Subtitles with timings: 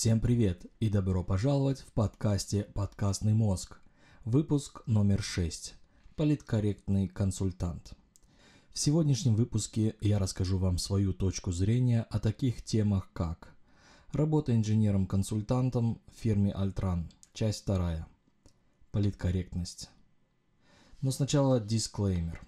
[0.00, 3.82] Всем привет и добро пожаловать в подкасте «Подкастный мозг».
[4.24, 5.74] Выпуск номер 6.
[6.16, 7.92] Политкорректный консультант.
[8.72, 13.54] В сегодняшнем выпуске я расскажу вам свою точку зрения о таких темах, как
[14.14, 18.06] работа инженером-консультантом в фирме Альтран, часть вторая,
[18.92, 19.90] политкорректность.
[21.02, 22.40] Но сначала дисклеймер.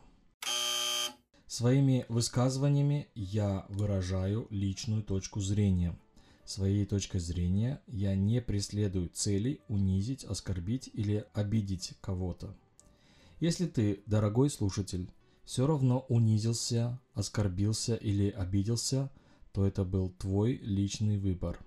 [1.47, 5.95] Своими высказываниями я выражаю личную точку зрения.
[6.53, 12.55] Своей точкой зрения я не преследую цели унизить, оскорбить или обидеть кого-то.
[13.41, 15.09] Если ты, дорогой слушатель,
[15.47, 19.11] все равно унизился, оскорбился или обиделся,
[19.55, 21.59] то это был твой личный выбор.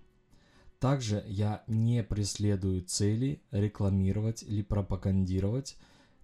[0.78, 5.78] Также я не преследую цели рекламировать или пропагандировать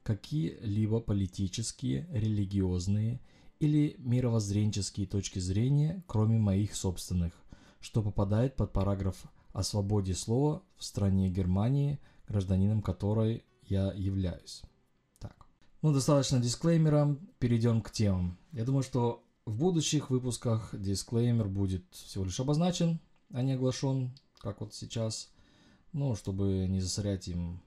[0.04, 3.22] какие-либо политические, религиозные
[3.60, 7.41] или мировоззренческие точки зрения, кроме моих собственных,
[7.82, 14.62] что попадает под параграф о свободе слова в стране Германии, гражданином которой я являюсь.
[15.20, 15.46] Так.
[15.82, 18.38] Ну, достаточно дисклеймера, перейдем к темам.
[18.54, 23.00] Я думаю, что в будущих выпусках дисклеймер будет всего лишь обозначен,
[23.34, 25.32] а не оглашен, как вот сейчас,
[25.92, 27.62] ну, чтобы не засорять им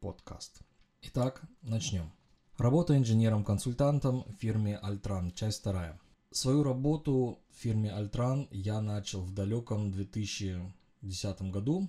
[0.00, 0.60] подкаст.
[1.02, 2.12] Итак, начнем.
[2.56, 6.00] Работа инженером-консультантом в фирме Альтран, часть вторая.
[6.30, 11.88] Свою работу в фирме Альтран я начал в далеком 2010 году,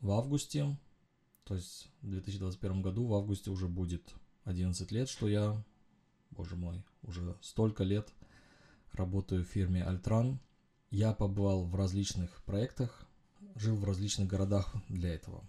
[0.00, 0.78] в августе,
[1.44, 5.62] то есть в 2021 году в августе уже будет 11 лет, что я,
[6.30, 8.12] боже мой, уже столько лет
[8.92, 10.40] работаю в фирме Альтран.
[10.90, 13.06] Я побывал в различных проектах,
[13.56, 15.42] жил в различных городах для этого.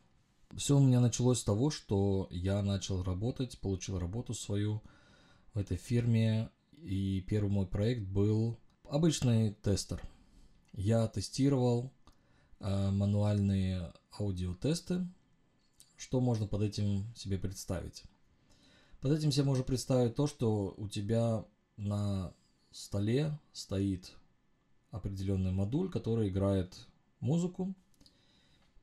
[0.55, 4.81] Все у меня началось с того, что я начал работать, получил работу свою
[5.53, 6.49] в этой фирме,
[6.83, 10.01] и первый мой проект был обычный тестер.
[10.73, 11.93] Я тестировал
[12.59, 15.07] э, мануальные аудиотесты.
[15.95, 18.03] Что можно под этим себе представить?
[18.99, 21.45] Под этим себе можно представить то, что у тебя
[21.77, 22.33] на
[22.71, 24.13] столе стоит
[24.91, 26.87] определенный модуль, который играет
[27.19, 27.73] музыку,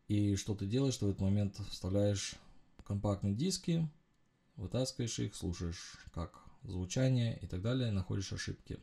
[0.09, 2.35] и что ты делаешь, что в этот момент вставляешь
[2.85, 3.89] компактные диски,
[4.57, 8.79] вытаскиваешь их, слушаешь как звучание и так далее, находишь ошибки.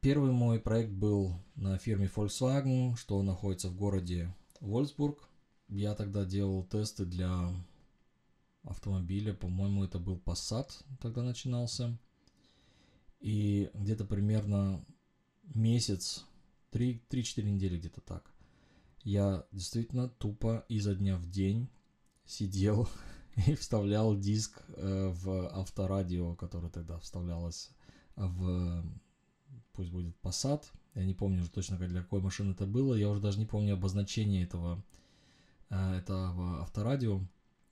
[0.00, 5.28] Первый мой проект был на фирме Volkswagen, что находится в городе Вольсбург.
[5.68, 7.52] Я тогда делал тесты для
[8.64, 10.70] автомобиля, по-моему, это был Passat,
[11.00, 11.98] тогда начинался.
[13.20, 14.84] И где-то примерно
[15.54, 16.24] месяц,
[16.72, 18.32] 3-4 недели где-то так,
[19.04, 21.68] я действительно тупо изо дня в день
[22.24, 22.88] сидел
[23.46, 27.70] и вставлял диск э, в авторадио, которое тогда вставлялось
[28.16, 28.84] в,
[29.72, 33.20] пусть будет Passat, я не помню уже точно для какой машины это было, я уже
[33.20, 34.84] даже не помню обозначение этого,
[35.70, 37.20] э, этого авторадио,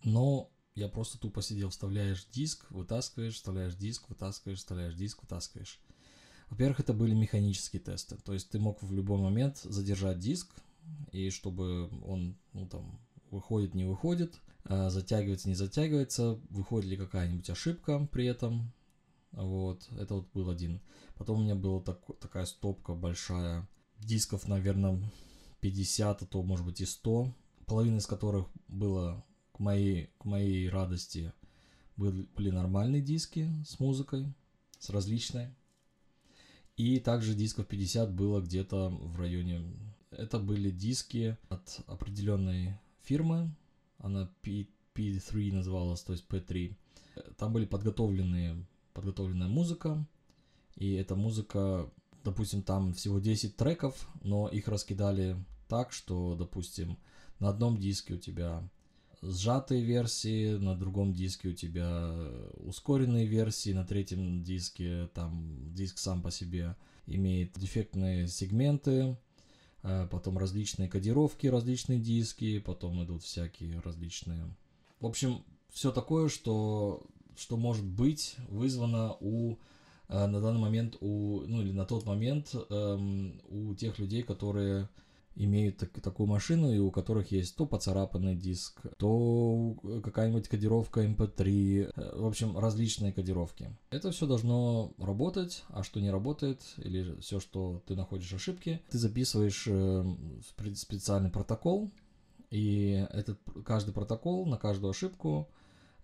[0.04, 5.81] но я просто тупо сидел, вставляешь диск, вытаскиваешь, вставляешь диск, вытаскиваешь, вставляешь диск, вытаскиваешь.
[6.48, 10.54] Во-первых, это были механические тесты, то есть ты мог в любой момент задержать диск,
[11.12, 12.98] и чтобы он, ну там,
[13.30, 18.72] выходит, не выходит, а затягивается, не затягивается, выходит ли какая-нибудь ошибка при этом.
[19.32, 20.80] Вот, это вот был один.
[21.14, 23.68] Потом у меня была так, такая стопка большая,
[23.98, 25.00] дисков, наверное,
[25.60, 27.34] 50, а то, может быть, и 100,
[27.66, 31.32] половина из которых было к моей, к моей радости
[31.97, 34.26] были, были нормальные диски с музыкой,
[34.78, 35.54] с различной.
[36.76, 39.62] И также дисков 50 было где-то в районе
[40.10, 43.54] это были диски от определенной фирмы,
[43.98, 46.74] она P, P3 называлась, то есть P3.
[47.36, 50.06] Там были подготовленные, подготовленная музыка,
[50.76, 51.90] и эта музыка,
[52.24, 55.36] допустим, там всего 10 треков, но их раскидали
[55.68, 56.98] так, что, допустим,
[57.38, 58.68] на одном диске у тебя
[59.22, 62.12] сжатые версии, на другом диске у тебя
[62.56, 66.76] ускоренные версии, на третьем диске там диск сам по себе
[67.06, 69.16] имеет дефектные сегменты,
[69.82, 74.44] потом различные кодировки, различные диски, потом идут всякие различные.
[75.00, 77.03] В общем, все такое, что,
[77.36, 79.56] что может быть вызвано у
[80.09, 84.88] э, на данный момент у, ну или на тот момент эм, у тех людей, которые
[85.34, 91.92] имеют так, такую машину и у которых есть то поцарапанный диск, то какая-нибудь кодировка MP3,
[91.94, 93.71] э, в общем, различные кодировки.
[93.91, 98.98] Это все должно работать, а что не работает, или все, что ты находишь ошибки, ты
[98.98, 100.04] записываешь э,
[100.74, 101.91] специальный протокол,
[102.50, 105.48] и этот каждый протокол на каждую ошибку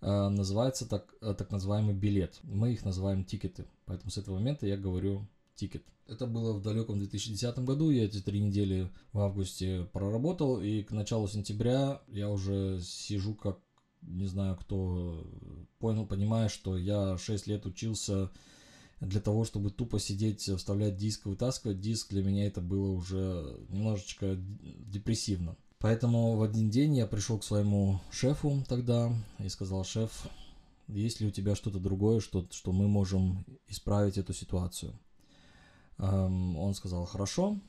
[0.01, 2.39] э, называется так, так называемый билет.
[2.43, 3.65] Мы их называем тикеты.
[3.85, 5.27] Поэтому с этого момента я говорю
[5.57, 5.83] тикет.
[6.07, 10.91] Это было в далеком 2010 году, я эти три недели в августе проработал, и к
[10.91, 13.59] началу сентября я уже сижу как,
[14.01, 15.27] не знаю кто,
[15.79, 18.31] понял, понимая, что я 6 лет учился
[19.01, 24.37] для того, чтобы тупо сидеть, вставлять диск, вытаскивать диск, для меня это было уже немножечко
[24.37, 25.57] депрессивно.
[25.79, 30.27] Поэтому в один день я пришел к своему шефу тогда и сказал, шеф,
[30.87, 34.97] есть ли у тебя что-то другое, что, что мы можем исправить эту ситуацию?
[35.97, 37.59] Он сказал, хорошо,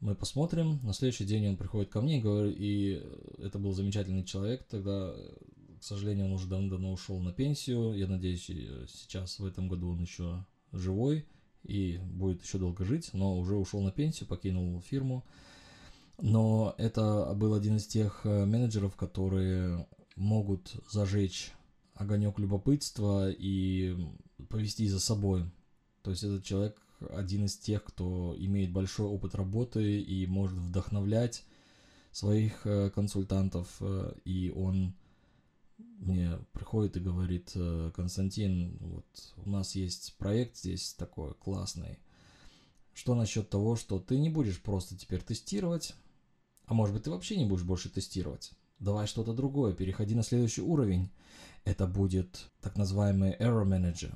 [0.00, 0.80] мы посмотрим.
[0.82, 3.02] На следующий день он приходит ко мне и говорит, и
[3.38, 4.64] это был замечательный человек.
[4.64, 5.14] Тогда,
[5.80, 7.94] к сожалению, он уже давно-давно ушел на пенсию.
[7.94, 11.26] Я надеюсь, сейчас в этом году он еще живой
[11.62, 15.24] и будет еще долго жить, но уже ушел на пенсию, покинул фирму.
[16.18, 19.86] Но это был один из тех э, менеджеров, которые
[20.16, 21.52] могут зажечь
[21.94, 23.96] огонек любопытства и
[24.48, 25.44] повести за собой.
[26.02, 26.80] То есть этот человек
[27.10, 31.44] один из тех, кто имеет большой опыт работы и может вдохновлять
[32.12, 34.94] своих э, консультантов, э, и он
[35.78, 39.06] мне приходит и говорит, э, Константин, вот
[39.36, 41.98] у нас есть проект здесь такой классный.
[42.92, 45.94] Что насчет того, что ты не будешь просто теперь тестировать,
[46.66, 48.52] а может быть ты вообще не будешь больше тестировать?
[48.78, 51.10] Давай что-то другое, переходи на следующий уровень.
[51.64, 54.14] Это будет так называемый error manager.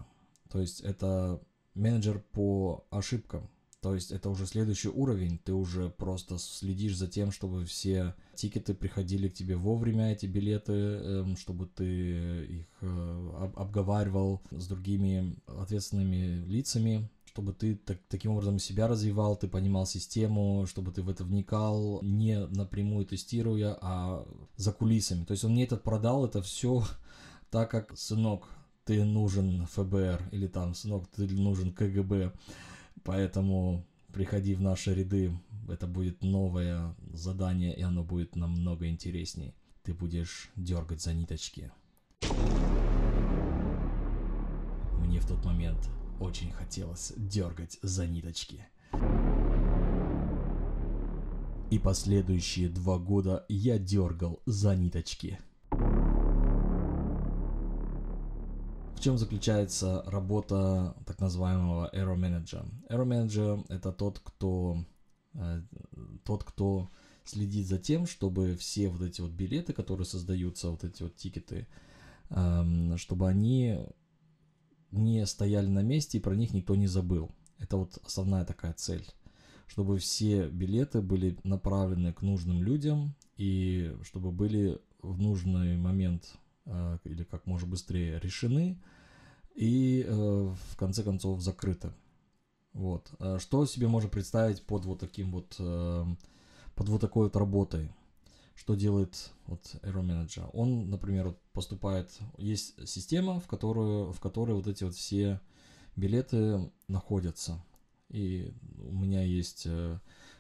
[0.50, 1.40] То есть это
[1.78, 3.48] менеджер по ошибкам.
[3.80, 8.74] То есть это уже следующий уровень, ты уже просто следишь за тем, чтобы все тикеты
[8.74, 16.44] приходили к тебе вовремя, эти билеты, эм, чтобы ты их э, обговаривал с другими ответственными
[16.46, 21.22] лицами, чтобы ты так, таким образом себя развивал, ты понимал систему, чтобы ты в это
[21.22, 24.26] вникал, не напрямую тестируя, а
[24.56, 25.24] за кулисами.
[25.24, 26.84] То есть он мне этот продал, это все
[27.50, 28.48] так как, сынок,
[28.88, 32.32] ты нужен ФБР или там, сынок, ты нужен КГБ,
[33.04, 35.38] поэтому приходи в наши ряды,
[35.68, 39.54] это будет новое задание, и оно будет намного интересней.
[39.82, 41.70] Ты будешь дергать за ниточки.
[45.00, 48.64] Мне в тот момент очень хотелось дергать за ниточки.
[51.70, 55.38] И последующие два года я дергал за ниточки.
[58.98, 62.68] В чем заключается работа так называемого Aero Manager?
[62.90, 64.84] Aero Manager это тот, кто,
[65.34, 65.62] э,
[66.24, 66.90] тот, кто
[67.24, 71.68] следит за тем, чтобы все вот эти вот билеты, которые создаются, вот эти вот тикеты,
[72.30, 73.78] э, чтобы они
[74.90, 77.30] не стояли на месте и про них никто не забыл.
[77.60, 79.06] Это вот основная такая цель.
[79.68, 86.36] Чтобы все билеты были направлены к нужным людям и чтобы были в нужный момент
[87.04, 88.78] или как можно быстрее решены
[89.58, 91.92] и э, в конце концов закрыты.
[92.72, 93.10] Вот.
[93.18, 97.90] Э, что себе можно представить под вот таким вот, под вот такой вот работой?
[98.54, 100.48] Что делает вот Aero Manager?
[100.52, 105.40] Он, например, поступает, есть система, в которую, в которой вот эти вот все
[105.96, 107.64] билеты находятся.
[108.10, 109.66] И у меня есть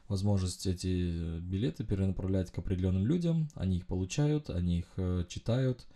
[0.08, 3.50] возможность эти билеты перенаправлять к определенным людям.
[3.54, 5.86] Они их получают, они их читают,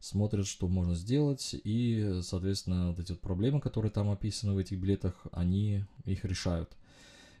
[0.00, 4.78] смотрят, что можно сделать, и, соответственно, вот эти вот проблемы, которые там описаны в этих
[4.78, 6.76] билетах, они их решают.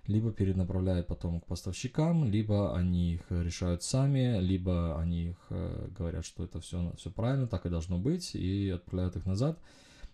[0.06, 6.24] Либо перенаправляют потом к поставщикам, либо они их решают сами, либо они их э, говорят,
[6.24, 9.58] что это все, все правильно, так и должно быть, и отправляют их назад.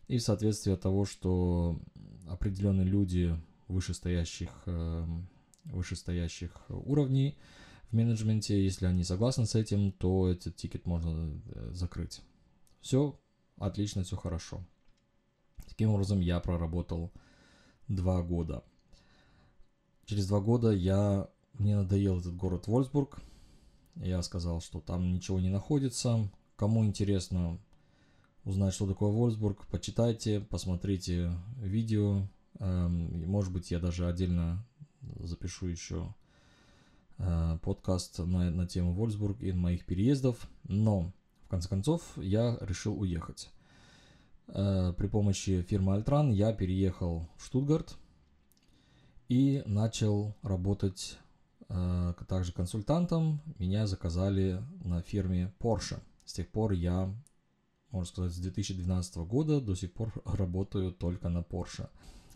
[0.09, 1.81] И в соответствии от того, что
[2.29, 3.37] определенные люди
[3.69, 5.07] вышестоящих, э,
[5.65, 7.37] вышестоящих уровней
[7.91, 12.21] в менеджменте, если они согласны с этим, то этот тикет можно э, закрыть.
[12.87, 13.19] Все
[13.59, 14.65] отлично, все хорошо.
[15.67, 17.11] Таким образом, я проработал
[17.89, 18.63] два года.
[20.05, 23.19] Через два года я, мне надоел этот город Вольсбург.
[23.97, 26.31] Я сказал, что там ничего не находится.
[26.55, 27.59] Кому интересно
[28.45, 32.29] узнать, что такое Вольсбург, почитайте, посмотрите видео.
[32.61, 34.65] Эм, может быть, я даже отдельно
[35.19, 36.15] запишу еще
[37.19, 40.49] э, подкаст на, на тему Вольсбург и моих переездов.
[40.69, 41.13] Но
[41.47, 43.51] в конце концов, я решил уехать.
[44.49, 47.97] Э, при помощи фирмы Альтран я переехал в Штутгарт
[49.29, 51.19] и начал работать
[51.69, 53.41] э, также консультантом.
[53.59, 56.01] Меня заказали на фирме Porsche.
[56.25, 57.15] С тех пор я,
[57.93, 61.89] можно сказать, с 2012 года до сих пор работаю только на Porsche.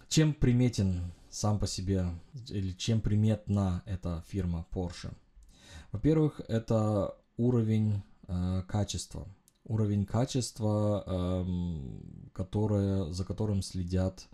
[0.08, 2.06] Чем приметен сам по себе,
[2.48, 5.12] или чем приметна эта фирма Porsche?
[5.90, 9.28] Во-первых, это уровень э, качества.
[9.64, 11.44] Уровень качества, э,
[12.32, 14.28] которое, за которым следят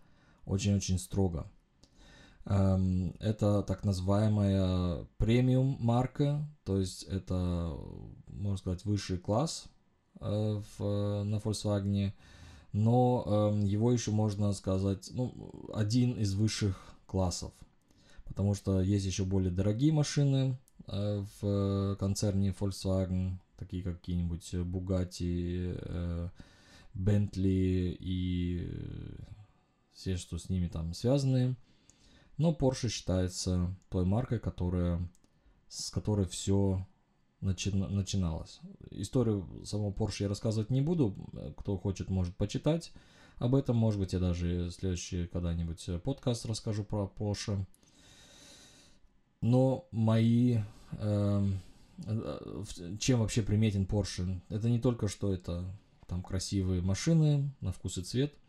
[0.45, 1.51] очень-очень строго.
[2.47, 7.77] Эм, это так называемая премиум марка, то есть это,
[8.29, 9.65] можно сказать, высший класс
[10.21, 12.13] э, в, на Volkswagen,
[12.73, 17.53] но э, его еще можно сказать, ну, один из высших классов,
[18.25, 25.79] потому что есть еще более дорогие машины э, в концерне Volkswagen, такие как какие-нибудь Bugatti,
[25.81, 26.29] э,
[26.95, 28.71] Bentley и
[29.93, 31.57] все, что с ними там связаны.
[32.39, 35.09] Но Porsche считается той маркой, которая,
[35.69, 36.87] с которой все
[37.41, 38.61] начи, начиналось.
[38.91, 41.17] Историю самого Porsche я рассказывать не буду.
[41.57, 42.93] Кто хочет, может почитать
[43.39, 43.77] об этом.
[43.77, 47.65] Может быть, я даже следующий когда-нибудь подкаст расскажу про Porsche.
[49.41, 50.59] Но мои...
[50.93, 51.47] Э,
[52.99, 54.41] чем вообще приметен Porsche?
[54.49, 55.65] Это не только что это
[56.07, 58.35] там красивые машины на вкус и цвет–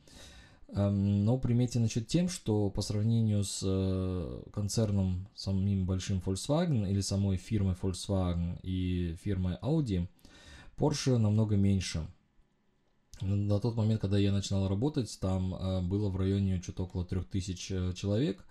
[0.70, 7.00] Эм, но приметен еще тем, что по сравнению с э, концерном самим большим Volkswagen или
[7.00, 10.08] самой фирмой Volkswagen и фирмой Audi,
[10.76, 12.06] Porsche намного меньше.
[13.22, 17.74] На тот момент, когда я начинал работать, там э, было в районе что-то около 3000
[17.74, 18.46] э, человек,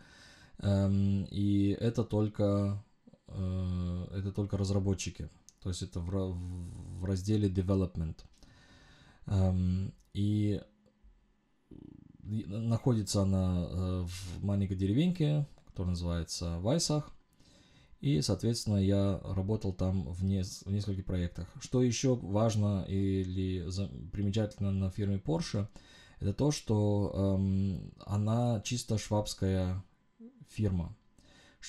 [0.61, 2.83] эм, и это только,
[3.29, 5.29] это только разработчики,
[5.63, 8.17] то есть это в, в разделе development.
[9.27, 10.61] Эм, и
[12.27, 17.13] Находится она э, в маленькой деревеньке, которая называется Вайсах.
[18.01, 21.49] И, соответственно, я работал там в, не, в нескольких проектах.
[21.61, 23.65] Что еще важно или
[24.11, 25.69] примечательно на фирме Porsche,
[26.19, 29.83] это то, что эм, она чисто швабская
[30.49, 30.97] фирма.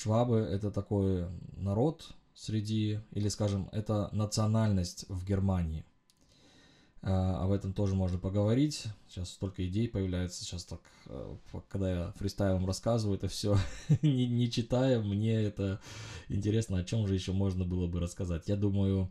[0.02, 5.86] Швабы это такой народ среди, или скажем, это национальность в Германии–
[7.02, 8.86] а, об этом тоже можно поговорить.
[9.08, 10.44] Сейчас столько идей появляется.
[10.44, 11.38] Сейчас так, э,
[11.70, 13.58] когда я фристайлом рассказываю это все,
[14.02, 15.80] не, не читая, мне это
[16.28, 18.48] интересно, о чем же еще можно было бы рассказать.
[18.48, 19.10] Я думаю,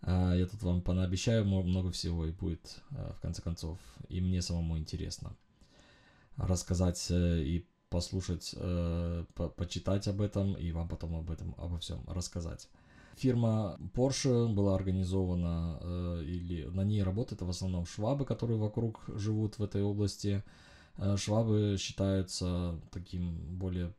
[0.00, 4.42] а, я тут вам понаобещаю много всего и будет, э, в конце концов, и мне
[4.42, 5.36] самому интересно
[6.36, 8.54] рассказать э, и послушать,
[9.34, 12.68] по почитать об этом, и вам потом об этом, обо всем рассказать.
[13.18, 19.58] Фирма Porsche была организована, э, или на ней работают в основном швабы, которые вокруг живут
[19.58, 20.44] в этой области.
[20.98, 23.92] Э, швабы считаются таким более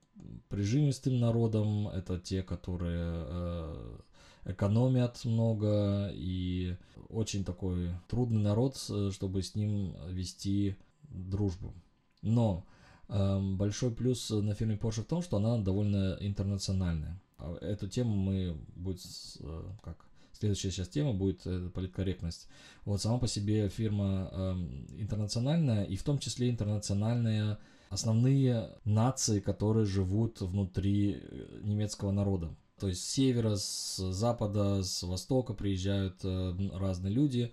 [0.48, 1.90] прижимистым народом.
[1.90, 3.98] Это те, которые э,
[4.46, 6.78] экономят много и
[7.10, 8.78] очень такой трудный народ,
[9.12, 10.78] чтобы с ним вести
[11.10, 11.74] дружбу.
[12.22, 12.66] Но
[13.10, 17.20] большой плюс на фирме Porsche в том, что она довольно интернациональная.
[17.38, 19.02] А эту тему мы будет
[19.40, 22.48] э, как следующая сейчас тема будет э, политкорректность.
[22.86, 24.52] Вот сама по себе фирма э,
[25.00, 27.58] интернациональная и в том числе интернациональные
[27.90, 32.56] основные нации, которые живут внутри э, немецкого народа.
[32.80, 37.52] То есть с севера, с запада, с востока приезжают э, разные люди.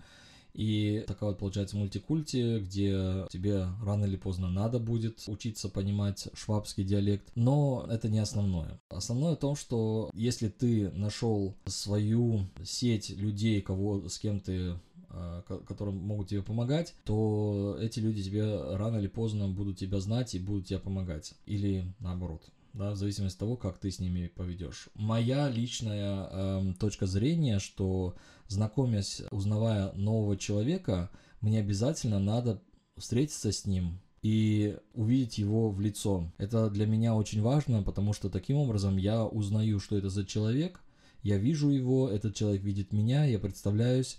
[0.57, 6.83] И такая вот получается мультикульти, где тебе рано или поздно надо будет учиться понимать швабский
[6.83, 8.81] диалект, но это не основное.
[8.89, 14.73] Основное в том, что если ты нашел свою сеть людей, кого с кем ты
[15.09, 20.33] а, которым могут тебе помогать, то эти люди тебе рано или поздно будут тебя знать
[20.33, 21.35] и будут тебе помогать.
[21.45, 22.41] Или наоборот
[22.77, 24.89] да, в зависимости от того, как ты с ними поведешь.
[24.93, 28.15] Моя личная э, точка зрения, что
[28.47, 31.09] знакомясь, узнавая нового человека,
[31.41, 32.61] мне обязательно надо
[32.95, 36.31] встретиться с ним и увидеть его в лицо.
[36.37, 40.81] Это для меня очень важно, потому что таким образом я узнаю, что это за человек,
[41.23, 44.17] я вижу его, этот человек видит меня, я представляюсь,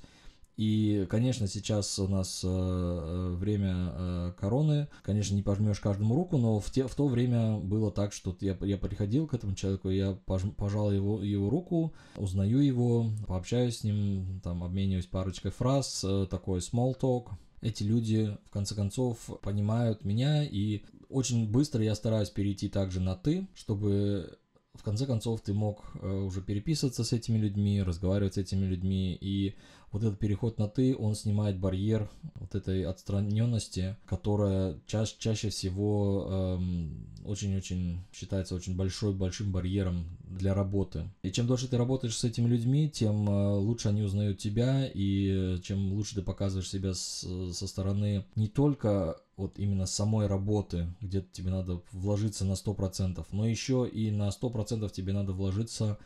[0.58, 6.58] и, конечно, сейчас у нас э, время э, короны, конечно, не пожмешь каждому руку, но
[6.58, 10.18] в, те, в то время было так, что я, я приходил к этому человеку, я
[10.26, 16.26] пож, пожал его, его руку, узнаю его, пообщаюсь с ним, там, обмениваюсь парочкой фраз, э,
[16.28, 17.28] такой small talk.
[17.60, 23.14] Эти люди, в конце концов, понимают меня, и очень быстро я стараюсь перейти также на
[23.14, 24.36] «ты», чтобы
[24.78, 29.16] в конце концов ты мог э, уже переписываться с этими людьми, разговаривать с этими людьми,
[29.20, 29.56] и
[29.92, 36.26] вот этот переход на «ты», он снимает барьер вот этой отстраненности, которая ча чаще всего
[36.28, 41.10] эм, очень-очень считается очень большой, большим барьером для работы.
[41.22, 45.58] И чем дольше ты работаешь с этими людьми, тем э, лучше они узнают тебя, и
[45.62, 51.24] чем лучше ты показываешь себя с, со стороны не только вот именно самой работы, где
[51.32, 55.98] тебе надо вложиться на 100%, но еще и на 100% тебе надо вложиться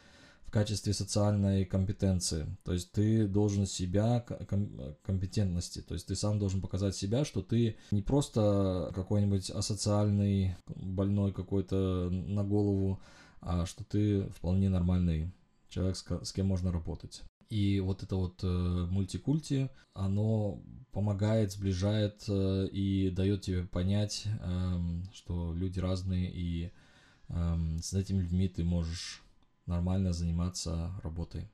[0.53, 2.47] качестве социальной компетенции.
[2.63, 4.21] То есть ты должен себя
[5.03, 5.81] компетентности.
[5.81, 12.11] То есть ты сам должен показать себя, что ты не просто какой-нибудь асоциальный больной какой-то
[12.11, 13.01] на голову,
[13.41, 15.33] а что ты вполне нормальный
[15.71, 17.23] человек, с кем можно работать.
[17.49, 24.81] И вот это вот э, мультикульти, оно помогает, сближает э, и дает тебе понять, э,
[25.15, 26.71] что люди разные, и
[27.29, 29.23] э, с этими людьми ты можешь
[29.67, 31.49] нормально заниматься работой.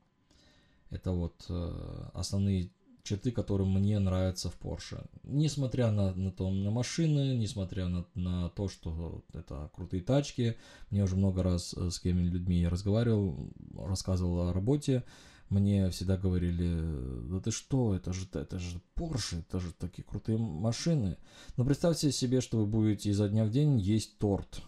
[0.90, 2.70] Это вот э, основные
[3.02, 5.06] черты, которые мне нравятся в Porsche.
[5.22, 10.56] Несмотря на, на, то, на машины, несмотря на, на то, что это крутые тачки,
[10.90, 15.04] мне уже много раз э, с кем людьми я разговаривал, рассказывал о работе,
[15.48, 16.78] мне всегда говорили,
[17.30, 21.16] да ты что, это же, это же Porsche, это же такие крутые машины.
[21.56, 24.62] Но представьте себе, что вы будете изо дня в день есть торт.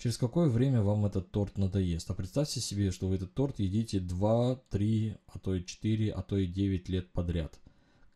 [0.00, 2.10] Через какое время вам этот торт надоест?
[2.10, 6.22] А представьте себе, что вы этот торт едите 2, 3, а то и 4, а
[6.22, 7.60] то и 9 лет подряд.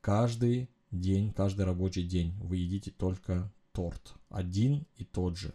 [0.01, 4.15] Каждый день, каждый рабочий день вы едите только торт.
[4.31, 5.53] Один и тот же.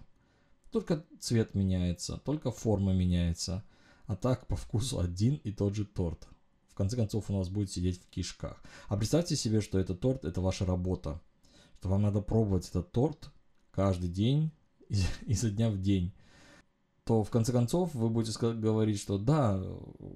[0.69, 3.63] Только цвет меняется, только форма меняется.
[4.05, 6.27] А так по вкусу один и тот же торт.
[6.67, 8.61] В конце концов он у вас будет сидеть в кишках.
[8.87, 11.19] А представьте себе, что этот торт это ваша работа.
[11.79, 13.31] Что вам надо пробовать этот торт
[13.71, 14.51] каждый день
[15.25, 16.13] изо дня в день
[17.09, 19.59] то в конце концов вы будете говорить, что да,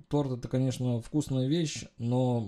[0.09, 2.47] торт это, конечно, вкусная вещь, но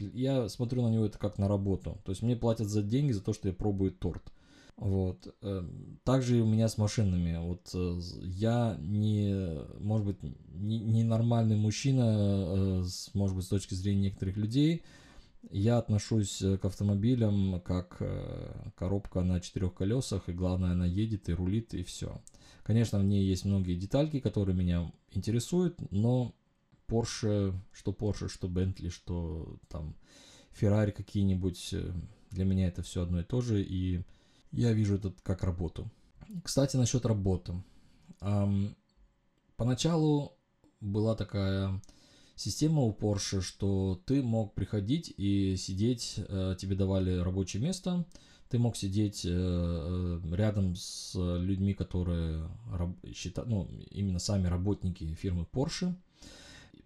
[0.00, 1.96] я смотрю на него это как на работу.
[2.04, 4.32] То есть мне платят за деньги за то, что я пробую торт.
[4.76, 5.32] Вот.
[5.40, 7.38] Эм, также и у меня с машинами.
[7.38, 13.74] Вот э, я не, может быть, не, не нормальный мужчина, э, может быть, с точки
[13.74, 14.82] зрения некоторых людей.
[15.48, 21.34] Я отношусь к автомобилям как э, коробка на четырех колесах, и главное, она едет и
[21.34, 22.20] рулит, и все.
[22.66, 26.34] Конечно, в ней есть многие детальки, которые меня интересуют, но
[26.88, 29.94] Porsche, что Porsche, что Bentley, что там
[30.60, 31.92] Ferrari какие-нибудь, э,
[32.32, 34.02] для меня это все одно и то же, и
[34.50, 35.88] я вижу это как работу.
[36.42, 37.54] Кстати, насчет работы.
[39.56, 40.36] Поначалу
[40.80, 41.80] была такая
[42.34, 48.04] система у Porsche, что ты мог приходить и сидеть, э, тебе давали рабочее место,
[48.48, 52.48] ты мог сидеть э, э, рядом с людьми, которые
[53.14, 55.94] считают, ну, именно сами работники фирмы Porsche,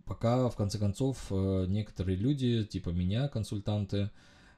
[0.04, 4.10] пока в конце концов э, некоторые люди, типа меня, консультанты,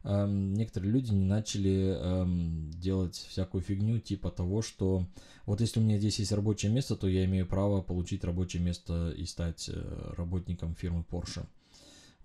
[0.05, 5.07] эм, некоторые люди не начали эм, делать всякую фигню типа того, что
[5.45, 9.11] вот если у меня здесь есть рабочее место, то я имею право получить рабочее место
[9.11, 9.71] и стать
[10.17, 11.47] работником фирмы Porsche.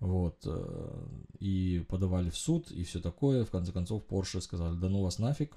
[0.00, 0.42] Вот.
[0.46, 1.06] Э,
[1.38, 3.44] и подавали в суд, и все такое.
[3.44, 5.56] В конце концов, Porsche сказали, да ну вас нафиг.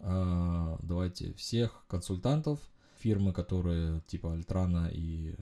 [0.00, 2.58] А, давайте всех консультантов,
[2.98, 5.34] фирмы, которые типа Альтрана и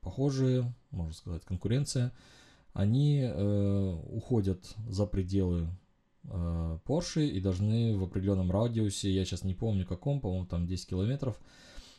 [0.00, 2.12] похожие, можно сказать, конкуренция,
[2.72, 5.68] они э, уходят за пределы
[6.24, 10.88] э, Porsche и должны в определенном радиусе, я сейчас не помню каком, по-моему, там 10
[10.88, 11.38] километров,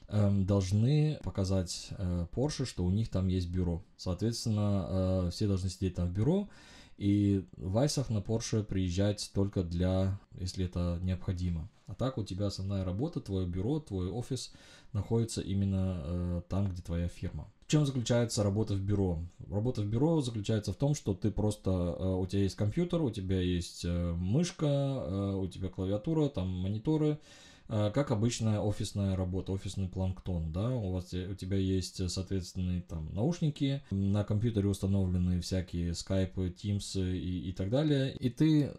[0.09, 3.83] должны показать э, Porsche, что у них там есть бюро.
[3.97, 6.49] Соответственно, э, все должны сидеть там в бюро,
[6.97, 11.69] и в Айсах на Porsche приезжать только для, если это необходимо.
[11.87, 14.53] А так у тебя основная работа, твое бюро, твой офис
[14.93, 17.51] находится именно э, там, где твоя фирма.
[17.65, 19.19] В чем заключается работа в бюро?
[19.49, 23.41] Работа в бюро заключается в том, что ты просто, у тебя есть компьютер, у тебя
[23.41, 27.17] есть мышка, у тебя клавиатура, там мониторы,
[27.67, 33.81] как обычная офисная работа, офисный планктон, да, у вас у тебя есть соответственные там наушники,
[33.91, 38.73] на компьютере установлены всякие скайпы, тимсы и, и так далее, и ты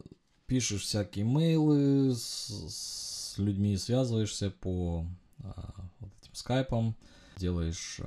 [0.47, 5.07] пишешь всякие мейлы с, с людьми, связываешься по
[5.42, 6.97] а, вот этим скайпам,
[7.38, 8.01] делаешь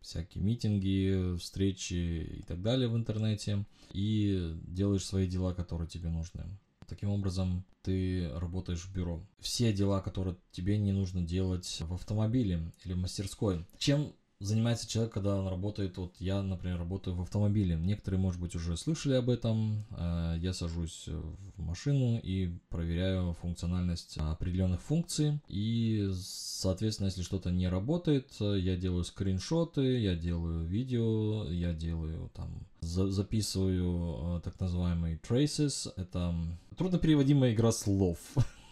[0.00, 6.44] всякие митинги, встречи и так далее в интернете и делаешь свои дела, которые тебе нужны.
[6.88, 9.22] Таким образом, ты работаешь в бюро.
[9.38, 13.66] Все дела, которые тебе не нужно делать в автомобиле или в мастерской.
[13.76, 17.76] Чем занимается человек, когда он работает, вот я, например, работаю в автомобиле.
[17.76, 19.84] Некоторые, может быть, уже слышали об этом.
[19.90, 21.08] Э, я сажусь
[21.56, 25.40] в машину и проверяю функциональность определенных функций.
[25.48, 32.66] И, соответственно, если что-то не работает, я делаю скриншоты, я делаю видео, я делаю там,
[32.80, 35.92] записываю э, так называемый traces.
[35.96, 36.34] Это
[36.76, 38.18] труднопереводимая игра слов.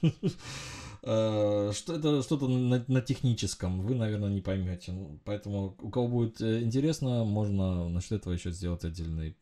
[1.09, 4.91] Э, что это что-то на, на техническом, вы, наверное, не поймете.
[4.91, 9.37] Ну, поэтому, у кого будет э, интересно, можно насчет этого еще сделать отдельный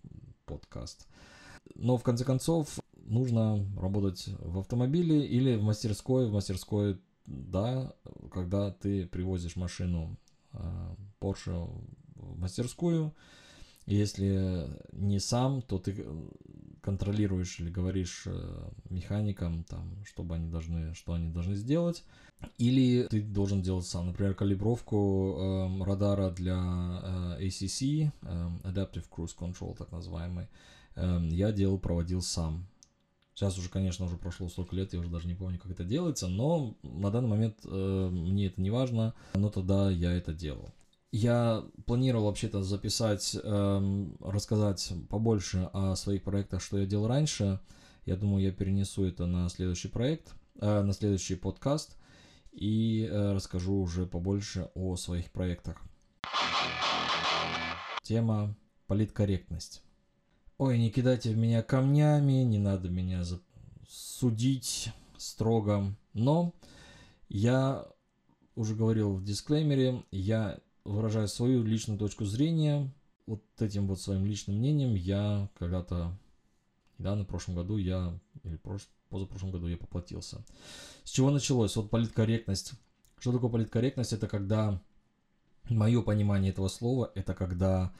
[0.44, 1.08] подкаст.
[1.74, 6.28] Но в конце концов, нужно работать в автомобиле или в мастерской.
[6.28, 7.94] В мастерской, да,
[8.30, 10.18] когда ты привозишь машину
[10.52, 10.58] э,
[11.18, 11.66] Porsche
[12.16, 13.14] в мастерскую.
[13.86, 16.04] Если не сам, то ты
[16.84, 22.04] контролируешь или говоришь э, механикам, там, чтобы они должны, что они должны сделать.
[22.58, 24.08] Или ты должен делать сам.
[24.08, 24.98] Например, калибровку
[25.80, 26.56] э, радара для
[27.38, 30.48] э, ACC, э, Adaptive Cruise Control, так называемый,
[30.96, 32.66] э, я делал, проводил сам.
[33.34, 36.28] Сейчас уже, конечно, уже прошло столько лет, я уже даже не помню, как это делается,
[36.28, 40.70] но на данный момент э, мне это не важно, но тогда я это делал.
[41.16, 47.60] Я планировал вообще-то записать, э, рассказать побольше о своих проектах, что я делал раньше.
[48.04, 51.96] Я думаю, я перенесу это на следующий проект, э, на следующий подкаст
[52.50, 55.80] и э, расскажу уже побольше о своих проектах.
[58.02, 58.56] Тема
[58.88, 59.84] политкорректность.
[60.58, 63.22] Ой, не кидайте в меня камнями, не надо меня
[63.88, 65.94] судить строго.
[66.12, 66.52] Но
[67.28, 67.86] я
[68.56, 72.92] уже говорил в дисклеймере, я выражаю свою личную точку зрения.
[73.26, 76.18] Вот этим вот своим личным мнением я когда-то,
[76.98, 80.44] да, на прошлом году я, или прош, позапрошлом году я поплатился.
[81.04, 81.76] С чего началось?
[81.76, 82.72] Вот политкорректность.
[83.18, 84.12] Что такое политкорректность?
[84.12, 84.82] Это когда,
[85.70, 87.94] мое понимание этого слова, это когда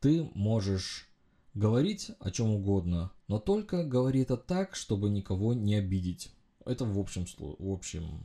[0.00, 1.08] ты можешь
[1.54, 6.30] говорить о чем угодно, но только говори это так, чтобы никого не обидеть.
[6.66, 8.20] Это в общем, в общем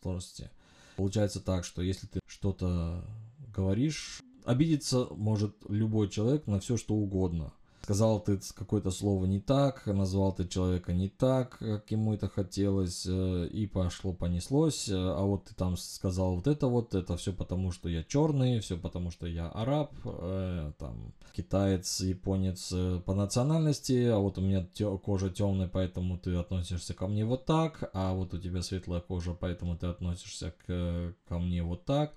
[0.00, 0.50] сложности.
[0.96, 3.04] Получается так, что если ты что-то
[3.54, 9.86] говоришь, обидеться может любой человек на все, что угодно сказал ты какое-то слово не так,
[9.86, 15.22] назвал ты человека не так, как ему это хотелось, э, и пошло, понеслось, э, а
[15.22, 19.10] вот ты там сказал вот это вот, это все потому, что я черный, все потому,
[19.10, 22.72] что я араб, э, там, китаец, японец
[23.04, 24.66] по национальности, а вот у меня
[25.04, 29.34] кожа темная, поэтому ты относишься ко мне вот так, а вот у тебя светлая кожа,
[29.34, 32.12] поэтому ты относишься к, ко мне вот так.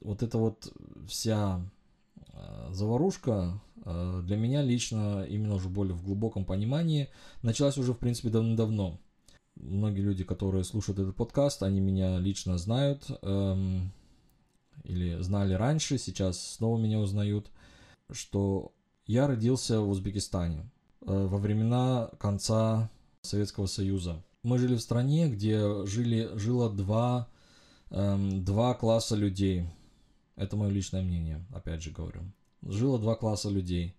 [0.00, 0.72] Вот это вот
[1.06, 1.60] вся
[2.70, 7.08] заварушка Э, для меня лично, именно уже более в глубоком понимании,
[7.42, 8.98] началась уже, в принципе, давно-давно.
[9.56, 13.92] Многие люди, которые слушают этот подкаст, они меня лично знают эм,
[14.84, 17.50] или знали раньше, сейчас снова меня узнают,
[18.10, 18.72] что
[19.06, 20.70] я родился в Узбекистане
[21.02, 22.90] э, во времена конца
[23.22, 24.22] Советского Союза.
[24.42, 27.28] Мы жили в стране, где жили, жило два,
[27.90, 29.68] эм, два класса людей.
[30.36, 32.22] Это мое личное мнение, опять же говорю
[32.62, 33.94] жило два класса людей.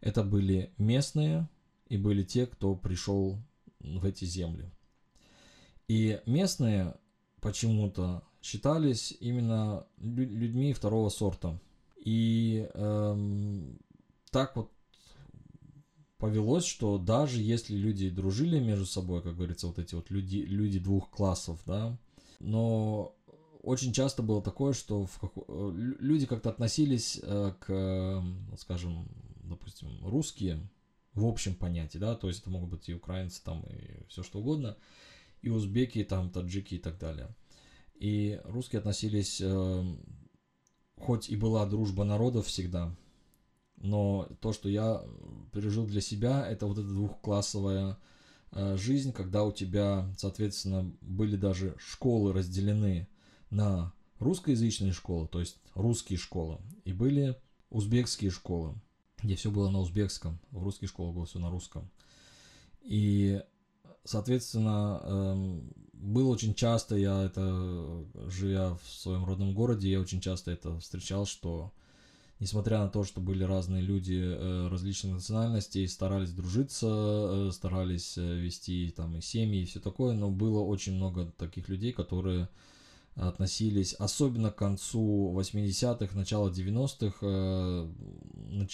[0.00, 1.48] Это были местные
[1.88, 3.38] и были те, кто пришел
[3.80, 4.70] в эти земли.
[5.88, 6.94] И местные
[7.40, 11.60] почему-то считались именно людьми второго сорта.
[11.96, 13.78] И эм,
[14.30, 14.70] так вот
[16.18, 20.78] повелось, что даже если люди дружили между собой, как говорится, вот эти вот люди, люди
[20.78, 21.98] двух классов, да,
[22.40, 23.14] но
[23.64, 25.32] очень часто было такое, что в как...
[25.48, 28.24] Э, люди как-то относились э, к,
[28.58, 29.08] скажем,
[29.42, 30.68] допустим, русские
[31.14, 34.40] в общем понятии, да, то есть это могут быть и украинцы там и все что
[34.40, 34.76] угодно,
[35.42, 37.34] и узбеки, там, таджики и так далее.
[37.94, 39.96] И русские относились, э,
[40.96, 42.94] хоть и была дружба народов всегда,
[43.76, 45.02] но то, что я
[45.52, 47.98] пережил для себя, это вот эта двухклассовая
[48.76, 53.08] жизнь, когда у тебя, соответственно, были даже школы разделены
[53.54, 57.36] на русскоязычные школы, то есть русские школы, и были
[57.70, 58.74] узбекские школы,
[59.22, 61.90] где все было на узбекском, в русских школах было все на русском.
[62.82, 63.40] И,
[64.04, 70.50] соответственно, эм, было очень часто, я это, живя в своем родном городе, я очень часто
[70.50, 71.72] это встречал, что
[72.40, 78.36] несмотря на то, что были разные люди э, различных национальностей, старались дружиться, э, старались э,
[78.36, 82.48] вести там и семьи и все такое, но было очень много таких людей, которые
[83.16, 87.88] относились, особенно к концу 80-х, начало 90-х, э,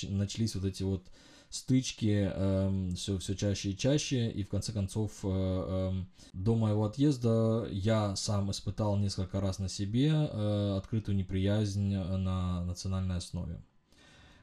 [0.08, 1.06] начались вот эти вот
[1.50, 6.84] стычки э, все, все чаще и чаще, и в конце концов э, э, до моего
[6.84, 13.62] отъезда я сам испытал несколько раз на себе э, открытую неприязнь на национальной основе.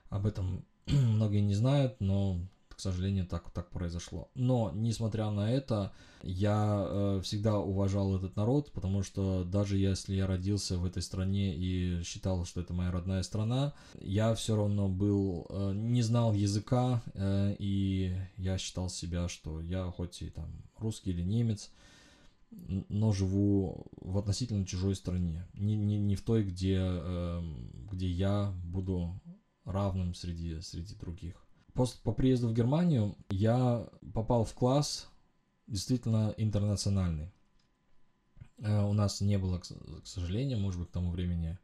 [0.10, 2.40] Об этом многие не знают, но
[2.78, 4.30] к сожалению, так, так произошло.
[4.36, 10.28] Но, несмотря на это, я э, всегда уважал этот народ, потому что даже если я
[10.28, 15.48] родился в этой стране и считал, что это моя родная страна, я все равно был,
[15.50, 20.46] э, не знал языка, э, и я считал себя, что я хоть и там
[20.78, 21.72] русский или немец,
[22.52, 27.42] но живу в относительно чужой стране, не, не, не в той, где, э,
[27.92, 29.20] где я буду
[29.66, 31.47] равным среди, среди других.
[31.78, 35.08] После, по приезду в Германию я попал в класс
[35.68, 37.32] действительно интернациональный.
[38.58, 39.66] Э, у нас не было, к
[40.04, 41.60] сожалению, может быть, к тому времени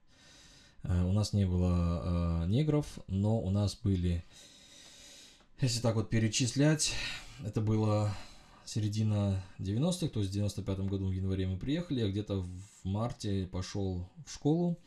[0.84, 4.24] У нас не было негров, но у нас были,
[5.62, 6.94] если так вот перечислять,
[7.44, 8.14] это было
[8.66, 13.48] середина 90-х, то есть в 95 году в январе мы приехали, а где-то в марте
[13.48, 14.78] пошел в школу.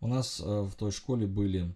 [0.00, 1.74] У нас в той школе были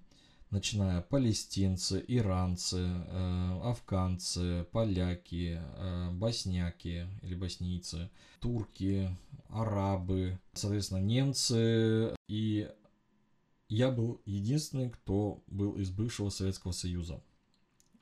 [0.50, 9.10] начиная палестинцы, иранцы, э, афганцы, поляки, э, босняки или боснийцы, турки,
[9.48, 12.14] арабы, соответственно, немцы.
[12.28, 12.70] И
[13.68, 17.20] я был единственный, кто был из бывшего Советского Союза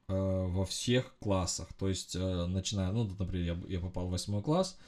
[0.09, 1.73] э, во всех классах.
[1.75, 4.79] То есть, начиная, ну, например, я, я попал в восьмой класс,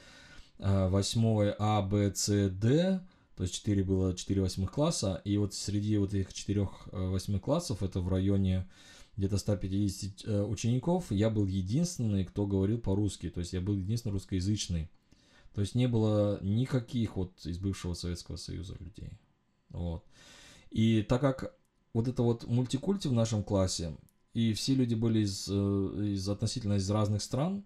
[0.57, 3.01] восьмой А, Б, С, Д,
[3.39, 7.41] то есть 4 было 4 восьмых класса, и вот среди вот этих 4 э, восьмых
[7.41, 8.67] классов, это в районе
[9.15, 14.11] где-то 150 э, учеников, я был единственный, кто говорил по-русски, то есть я был единственный
[14.11, 14.89] русскоязычный.
[15.53, 19.11] То есть не было никаких вот из бывшего Советского Союза людей.
[19.69, 20.03] Вот.
[20.69, 21.55] И так как
[21.93, 23.95] вот это вот мультикульти в нашем классе,
[24.33, 27.63] и все люди были из, э, из относительно из разных стран,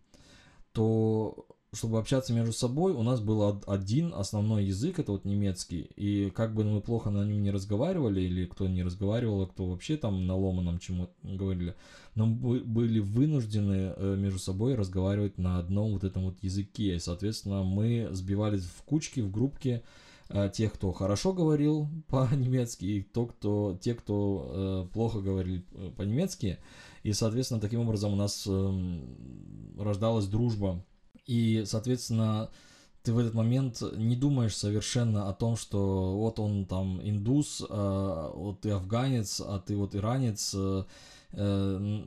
[0.72, 5.90] то чтобы общаться между собой, у нас был один основной язык, это вот немецкий.
[5.96, 9.66] И как бы мы плохо на нем не разговаривали, или кто не разговаривал, а кто
[9.66, 11.76] вообще там на ломаном чему говорили,
[12.14, 16.96] но мы были вынуждены э, между собой разговаривать на одном вот этом вот языке.
[16.96, 19.82] И, соответственно, мы сбивались в кучки, в группки
[20.30, 25.66] э, тех, кто хорошо говорил по-немецки, и то, кто, те, кто э, плохо говорили
[25.98, 26.60] по-немецки.
[27.02, 30.86] И, соответственно, таким образом у нас эм, рождалась дружба
[31.26, 32.50] и, соответственно,
[33.04, 38.32] ты в этот момент не думаешь совершенно о том, что вот он там индус, а
[38.34, 40.84] вот ты афганец, а ты вот иранец, э,
[41.34, 42.04] э,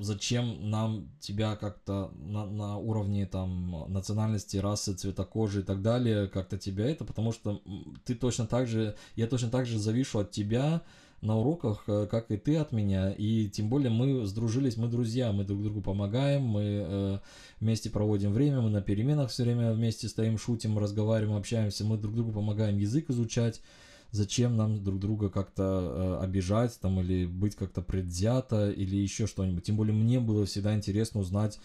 [0.00, 6.26] зачем нам тебя как-то на, на уровне там национальности, расы, цвета кожи и так далее,
[6.26, 7.62] как-то тебя это, потому что
[8.04, 10.82] ты точно так же, я точно так же завишу от тебя,
[11.22, 15.32] на уроках, э, как и ты от меня, и тем более мы сдружились, мы друзья,
[15.32, 17.18] мы друг другу помогаем, мы э,
[17.60, 22.14] вместе проводим время, мы на переменах все время вместе стоим, шутим, разговариваем, общаемся, мы друг
[22.14, 23.62] другу помогаем язык изучать,
[24.10, 29.64] зачем нам друг друга как-то э, обижать там или быть как-то предвзято или еще что-нибудь.
[29.64, 31.58] Тем более мне было всегда интересно узнать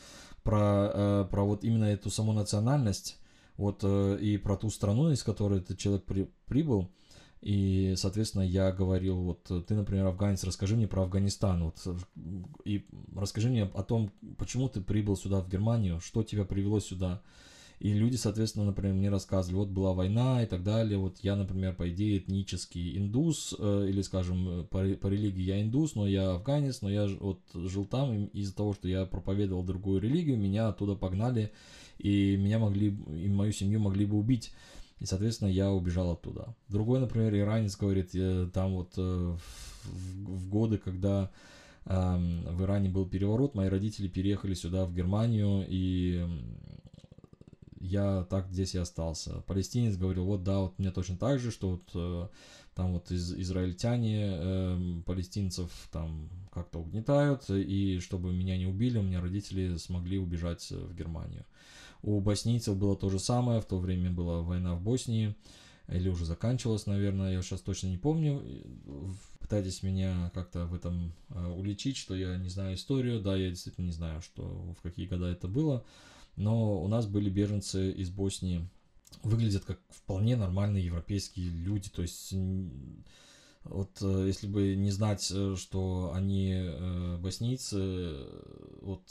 [0.44, 3.18] про, э, про вот именно эту саму национальность,
[3.58, 6.90] вот э, и про ту страну, из которой этот человек при, прибыл.
[7.42, 11.88] И, соответственно, я говорил, вот ты, например, афганец, расскажи мне про Афганистан, вот,
[12.66, 17.22] и расскажи мне о том, почему ты прибыл сюда, в Германию, что тебя привело сюда.
[17.80, 21.76] И люди, соответственно, например, мне рассказывали, вот была война и так далее, вот я, например,
[21.76, 26.82] по идее этнический индус, э, или, скажем, по, по религии я индус, но я афганец,
[26.82, 30.96] но я вот жил там, и из-за того, что я проповедовал другую религию, меня оттуда
[30.96, 31.52] погнали,
[32.00, 34.52] и меня могли, и мою семью могли бы убить.
[35.00, 36.56] И, соответственно, я убежал оттуда.
[36.70, 38.12] Другой, например, иранец говорит,
[38.54, 39.36] там вот э,
[39.84, 41.30] в, в годы, когда
[41.86, 46.26] э, в Иране был переворот, мои родители переехали сюда, в Германию, и
[47.80, 49.42] я так здесь и остался.
[49.42, 52.28] Палестинец говорил, вот да, вот мне точно так же, что вот э,
[52.74, 59.04] там вот из, израильтяне э, палестинцев там как-то угнетают, и чтобы меня не убили, у
[59.04, 61.46] меня родители смогли убежать в Германию.
[62.02, 65.36] У боснийцев было то же самое, в то время была война в Боснии,
[65.88, 68.44] или уже заканчивалась, наверное, я сейчас точно не помню.
[69.40, 73.22] Пытайтесь меня как-то в этом э, уличить, что я не знаю историю.
[73.22, 74.44] Да, я действительно не знаю, что
[74.78, 75.86] в какие года это было.
[76.36, 78.68] Но у нас были беженцы из Боснии.
[79.24, 81.90] Выглядят как вполне нормальные европейские люди.
[81.90, 82.34] То есть
[83.64, 86.70] вот э, если бы не знать, э, что они
[87.20, 88.26] боснийцы,
[88.82, 89.04] вот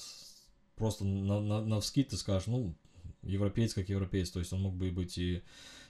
[0.76, 2.74] просто на, на, на ты скажешь, ну,
[3.22, 5.42] европеец как европеец, то есть он мог бы быть и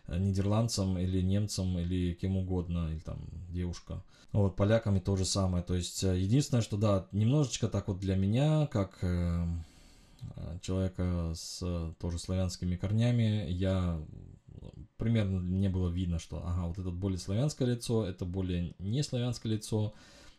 [0.06, 4.02] э, нидерландцем или немцем или кем угодно, или там девушка.
[4.32, 5.62] Вот, поляками то же самое.
[5.62, 9.46] То есть э, единственное, что да, немножечко так вот для меня, как э,
[10.36, 14.00] э человека с тоже славянскими корнями, я
[14.96, 19.52] примерно не было видно, что ага, вот это более славянское лицо, это более не славянское
[19.52, 19.94] лицо,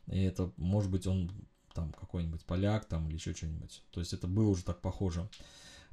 [0.08, 1.32] и это, может быть, он
[1.78, 3.84] там какой-нибудь поляк там или еще что-нибудь.
[3.92, 5.30] То есть это было уже так похоже.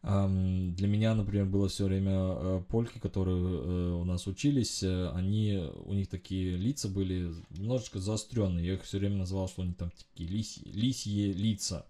[0.03, 5.67] Для меня, например, было все время э, польки, которые э, у нас учились, э, они,
[5.87, 8.67] у них такие лица были немножечко заостренные.
[8.67, 11.87] Я их все время называл, что они там такие лисьи, лисьи лица.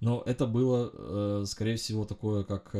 [0.00, 2.74] Но это было, скорее всего, такое как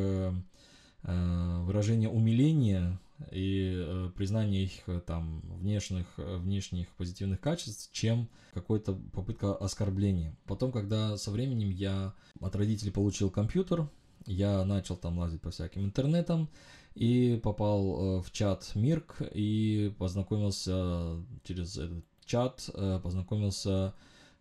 [1.03, 2.99] выражение умиления
[3.31, 10.37] и э, признание их э, там внешних, э, внешних позитивных качеств, чем какой-то попытка оскорбления.
[10.47, 13.89] Потом, когда со временем я от родителей получил компьютер,
[14.27, 16.51] я начал там лазить по всяким интернетам
[16.95, 22.69] и попал в чат Мирк и познакомился через этот чат,
[23.03, 23.95] познакомился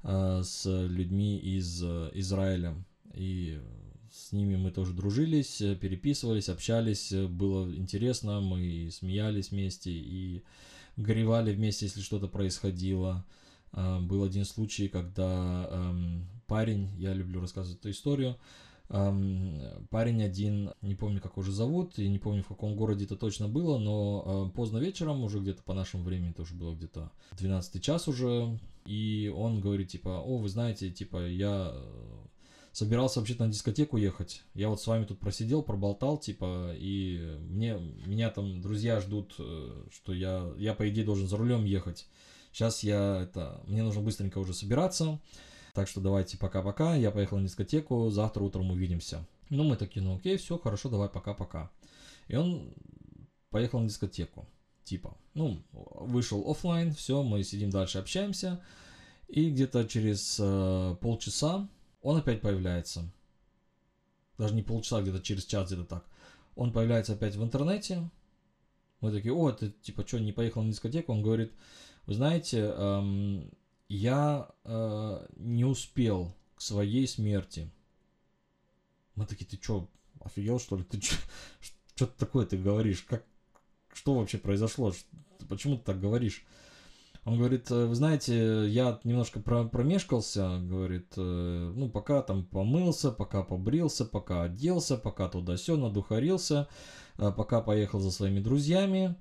[0.03, 2.75] с людьми из Израиля.
[3.13, 3.61] И
[4.19, 10.43] с ними мы тоже дружились, э, переписывались, общались, э, было интересно, мы смеялись вместе и
[10.97, 13.25] горевали вместе, если что-то происходило.
[13.71, 18.37] Э, был один случай, когда эм, парень, я люблю рассказывать эту историю,
[18.89, 23.15] эм, парень один, не помню, как уже зовут, и не помню, в каком городе это
[23.15, 28.07] точно было, но поздно вечером, уже где-то по нашему времени, тоже было где-то 12 час
[28.07, 31.73] уже, и он говорит, типа, о, вы знаете, типа, я
[32.71, 34.43] собирался вообще-то на дискотеку ехать.
[34.53, 39.85] Я вот с вами тут просидел, проболтал, типа, и мне, меня там друзья ждут, э,
[39.91, 42.07] что я, я, по идее, должен за рулем ехать.
[42.51, 45.19] Сейчас я, это, мне нужно быстренько уже собираться,
[45.73, 49.25] так что давайте пока-пока, я поехал на дискотеку, завтра утром увидимся.
[49.49, 51.71] Ну, мы такие, ну окей, все, хорошо, давай пока-пока.
[52.27, 52.73] И он
[53.49, 54.47] поехал на дискотеку,
[54.83, 58.61] типа, ну, вышел офлайн, все, мы сидим дальше, общаемся,
[59.27, 61.67] и где-то через э, полчаса
[62.01, 63.09] он опять появляется.
[64.37, 66.05] Даже не полчаса, где-то через час, где-то так.
[66.55, 68.09] Он появляется опять в интернете.
[69.01, 71.13] Мы такие, о, ты типа что, не поехал на дискотеку?
[71.13, 71.53] Он говорит,
[72.05, 73.51] вы знаете, эм,
[73.87, 77.69] я э, не успел к своей смерти.
[79.15, 79.89] Мы такие, ты что,
[80.21, 80.83] офигел что ли?
[80.83, 81.01] Ты
[81.95, 83.01] что такое ты говоришь?
[83.01, 83.25] Как,
[83.93, 84.93] что вообще произошло?
[85.47, 86.45] Почему ты так говоришь?
[87.25, 93.11] Он говорит, «Э, вы знаете, я немножко про промешкался, говорит, «э, ну, пока там помылся,
[93.11, 96.67] пока побрился, пока оделся, пока туда-сё, надухарился,
[97.17, 99.15] э, пока поехал за своими друзьями,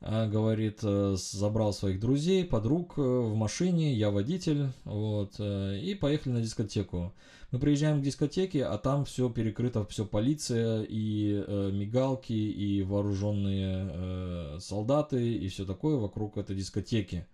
[0.00, 7.12] говорит, забрал своих друзей, подруг в машине, я водитель, вот, и поехали на дискотеку.
[7.50, 15.36] Мы приезжаем к дискотеке, а там все перекрыто, все полиция и мигалки, и вооруженные солдаты,
[15.36, 17.26] и все такое вокруг этой дискотеки.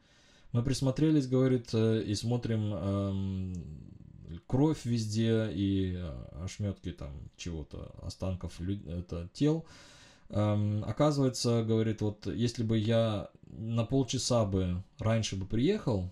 [0.55, 3.55] Мы присмотрелись, говорит, э, и смотрим эм,
[4.47, 9.67] кровь везде и э, ошметки там чего-то, останков это, тел.
[10.29, 16.09] Эм, оказывается, говорит, вот если бы я на полчаса бы раньше бы приехал,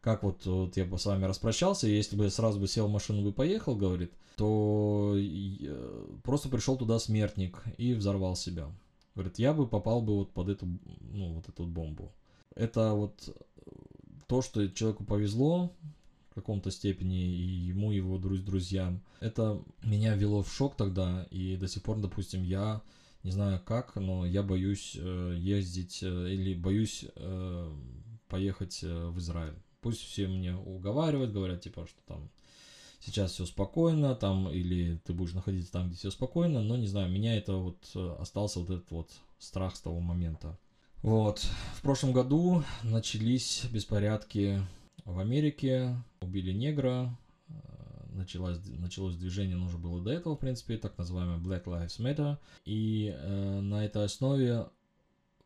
[0.00, 2.90] как вот, вот я бы с вами распрощался, если бы я сразу бы сел в
[2.90, 8.66] машину и поехал, говорит, то э, просто пришел туда смертник и взорвал себя.
[9.14, 10.66] Говорит, я бы попал бы вот под эту,
[11.12, 12.12] ну, вот эту бомбу
[12.58, 13.34] это вот
[14.26, 15.72] то, что человеку повезло
[16.30, 19.00] в каком-то степени, и ему, его друз друзьям.
[19.20, 22.82] Это меня ввело в шок тогда, и до сих пор, допустим, я
[23.22, 27.72] не знаю как, но я боюсь э, ездить э, или боюсь э,
[28.28, 29.54] поехать э, в Израиль.
[29.80, 32.30] Пусть все мне уговаривают, говорят, типа, что там
[33.00, 37.10] сейчас все спокойно, там, или ты будешь находиться там, где все спокойно, но не знаю,
[37.10, 40.58] меня это вот э, остался вот этот вот страх с того момента.
[41.02, 41.46] Вот.
[41.74, 44.60] В прошлом году начались беспорядки
[45.04, 47.16] в Америке, убили негра,
[47.48, 47.52] э,
[48.14, 53.14] началось, началось движение, уже было до этого, в принципе, так называемое Black Lives Matter, и
[53.16, 54.66] э, на этой основе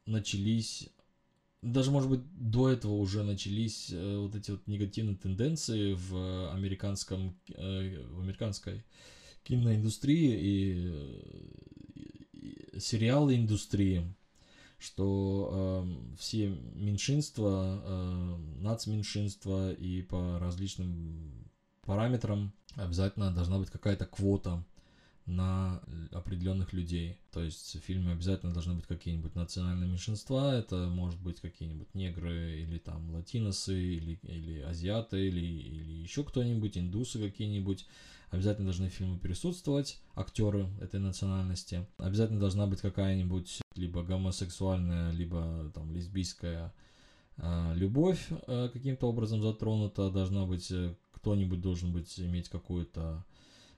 [0.06, 0.88] начались,
[1.60, 7.36] даже, может быть, до этого уже начались э, вот эти вот негативные тенденции в американском,
[7.54, 8.84] э, в американской
[9.44, 10.88] киноиндустрии и,
[11.94, 14.02] и, и сериалы индустрии,
[14.82, 21.48] что э, все меньшинства, э, нацменьшинства и по различным
[21.82, 24.64] параметрам обязательно должна быть какая-то квота
[25.26, 27.18] на определенных людей.
[27.30, 32.60] То есть в фильме обязательно должны быть какие-нибудь национальные меньшинства, это может быть какие-нибудь негры
[32.60, 37.86] или там латиносы, или, или азиаты, или, или еще кто-нибудь, индусы какие-нибудь.
[38.32, 41.86] Обязательно должны в фильме присутствовать актеры этой национальности.
[41.98, 46.72] Обязательно должна быть какая-нибудь либо гомосексуальная, либо там лесбийская
[47.36, 50.10] э, любовь э, каким-то образом затронута.
[50.10, 53.22] Должна быть э, кто-нибудь должен быть иметь какую-то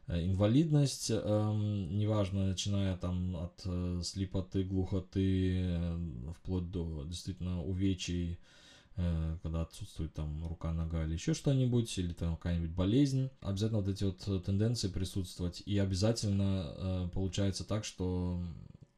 [0.06, 5.98] э, инвалидность, эм, неважно, начиная там от э, слепоты, глухоты, э,
[6.38, 8.38] вплоть до действительно увечий,
[9.42, 14.04] когда отсутствует там рука, нога или еще что-нибудь, или там какая-нибудь болезнь, обязательно вот эти
[14.04, 15.62] вот э, тенденции присутствовать.
[15.66, 18.40] И обязательно э, получается так, что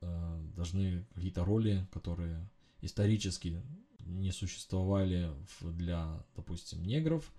[0.03, 2.47] э, должны какие-то роли, которые
[2.83, 3.63] исторически
[4.01, 5.31] не существовали
[5.63, 7.33] для, допустим, негров,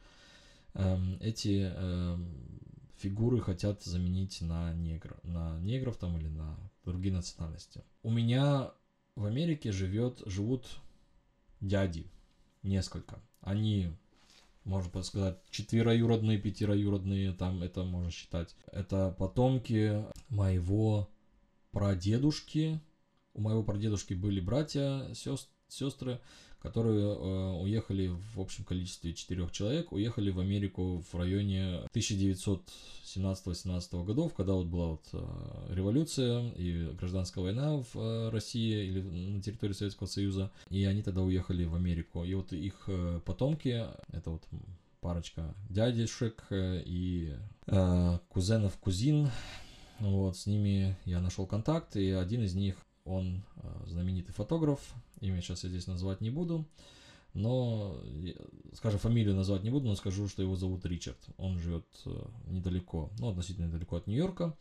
[0.74, 2.18] э, эти э,
[2.98, 7.84] фигуры хотят заменить на, негр, на негров там или на другие национальности.
[8.02, 8.72] У меня
[9.16, 10.68] в Америке живет, живут
[11.62, 12.08] дяди,
[12.64, 13.22] несколько.
[13.42, 13.90] Они,
[14.64, 18.56] можно сказать, четвероюродные, пятироюродные, там это можно считать.
[18.72, 21.10] Это потомки моего
[21.72, 22.82] прадедушки.
[23.34, 25.14] У моего прадедушки были братья,
[25.68, 26.20] сестры,
[26.68, 34.34] которые э, уехали в общем количестве четырех человек, уехали в Америку в районе 1917-18 годов,
[34.34, 35.26] когда вот была вот э,
[35.70, 41.22] революция и гражданская война в э, России или на территории Советского Союза, и они тогда
[41.22, 42.26] уехали в Америку.
[42.26, 42.90] И вот их
[43.26, 44.44] потомки, это вот
[45.00, 47.34] парочка дядюшек и
[47.68, 49.30] э, кузенов кузин,
[50.00, 52.76] вот, с ними я нашел контакт, и один из них,
[53.08, 56.66] он э, знаменитый фотограф, имя сейчас я здесь назвать не буду,
[57.34, 58.02] но,
[58.74, 61.20] скажем, фамилию назвать не буду, но скажу, что его зовут Ричард.
[61.38, 64.56] Он живет э, недалеко, ну, относительно недалеко от Нью-Йорка,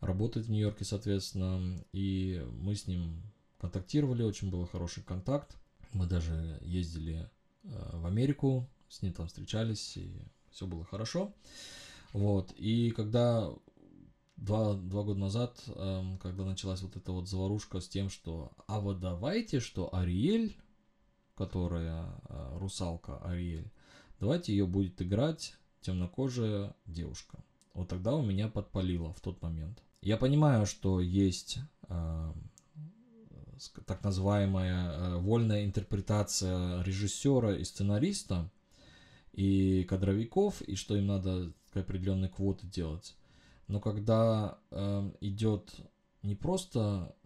[0.00, 3.22] работает в Нью-Йорке, соответственно, и мы с ним
[3.58, 5.56] контактировали, очень был хороший контакт.
[5.92, 7.30] Мы даже ездили
[7.64, 10.12] э, в Америку, с ним там встречались, и
[10.50, 11.32] все было хорошо.
[12.12, 13.50] Вот, и когда
[14.36, 18.80] два, два года назад, эм, когда началась вот эта вот заварушка с тем, что а
[18.80, 20.56] вот давайте, что Ариэль,
[21.34, 23.70] которая э, русалка Ариэль,
[24.20, 27.42] давайте ее будет играть темнокожая девушка.
[27.74, 29.82] Вот тогда у меня подпалило в тот момент.
[30.00, 31.58] Я понимаю, что есть
[31.88, 32.32] э,
[33.86, 38.50] так называемая э, вольная интерпретация режиссера и сценариста
[39.32, 43.16] и кадровиков, и что им надо определенные квоты делать.
[43.72, 45.74] Но когда э, идет
[46.22, 47.16] не просто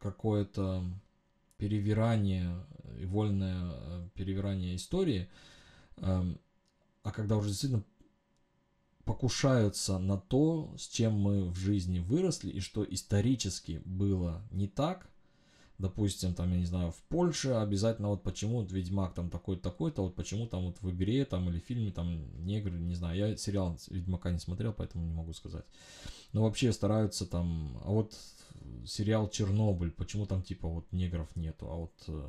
[0.00, 0.82] какое-то
[1.58, 2.66] перевирание,
[3.04, 5.30] вольное э, перевирание истории,
[5.98, 6.34] э,
[7.04, 7.84] а когда уже действительно
[9.04, 15.08] покушаются на то, с чем мы в жизни выросли и что исторически было не так,
[15.78, 20.02] допустим, там, я не знаю, в Польше обязательно вот почему вот Ведьмак там такой-то, такой-то,
[20.02, 23.36] вот почему там вот в игре там или в фильме там негры, не знаю, я
[23.36, 25.64] сериал Ведьмака не смотрел, поэтому не могу сказать.
[26.32, 28.14] Но вообще стараются там, а вот
[28.86, 32.28] сериал Чернобыль, почему там типа вот негров нету, а вот э,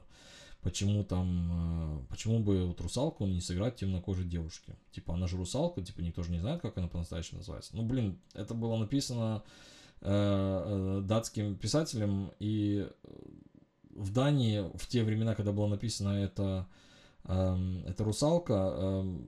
[0.61, 4.75] почему там, э, почему бы вот русалку не сыграть темнокожей девушки?
[4.91, 7.75] Типа она же русалка, типа никто же не знает, как она по-настоящему называется.
[7.75, 9.43] Ну блин, это было написано
[10.01, 12.87] датским писателем, и
[13.95, 16.67] в Дании в те времена, когда было написано это,
[17.23, 19.19] э, это русалка, э,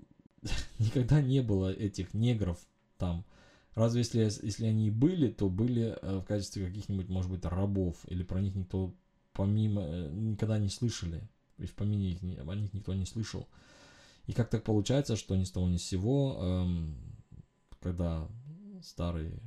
[0.79, 2.59] никогда не было этих негров
[2.97, 3.25] там.
[3.73, 7.97] Разве если, если они и были, то были э, в качестве каких-нибудь, может быть, рабов,
[8.07, 8.93] или про них никто
[9.33, 13.47] помимо э, никогда не слышали, и в помине их, о них никто не слышал.
[14.25, 16.95] И как так получается, что ни с того ни с сего, эм,
[17.79, 18.27] когда
[18.81, 19.39] старый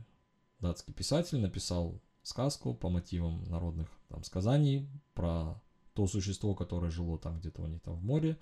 [0.60, 5.60] датский писатель написал сказку по мотивам народных там, сказаний про
[5.94, 8.38] то существо, которое жило там где-то у них там в море.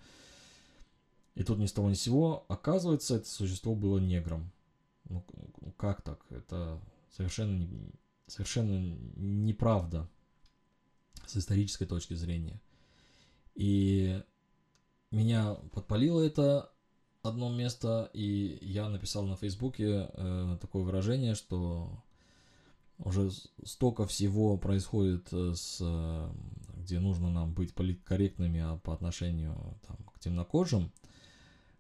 [1.35, 4.51] И тут ни с того ни с сего, оказывается, это существо было негром.
[5.09, 5.25] Ну,
[5.77, 6.21] как так?
[6.31, 7.67] Это совершенно,
[8.27, 10.09] совершенно неправда
[11.27, 12.61] с исторической точки зрения.
[13.55, 14.23] И
[15.11, 16.71] меня подпалило это
[17.23, 22.03] одно место, и я написал на Фейсбуке э, такое выражение, что
[22.99, 23.31] уже
[23.65, 26.31] столько всего происходит, э, с, э,
[26.77, 29.55] где нужно нам быть политкорректными а по отношению
[29.87, 30.91] там, к темнокожим,